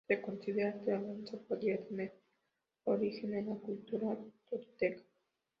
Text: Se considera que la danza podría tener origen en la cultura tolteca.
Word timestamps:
Se 0.07 0.19
considera 0.19 0.73
que 0.83 0.89
la 0.93 0.99
danza 0.99 1.37
podría 1.47 1.77
tener 1.87 2.11
origen 2.85 3.35
en 3.35 3.49
la 3.49 3.55
cultura 3.57 4.17
tolteca. 4.49 5.03